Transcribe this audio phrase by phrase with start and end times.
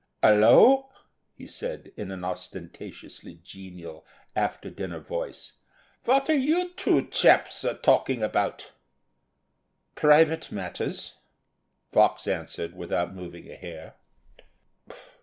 [0.23, 0.89] "Hullo,"
[1.35, 4.03] he said, in an ostentatiously genial,
[4.35, 5.53] after dinner voice,
[6.05, 8.71] "what are you two chaps a talking about?"
[9.93, 11.13] "Private matters,"
[11.91, 13.93] Fox answered, without moving a hair.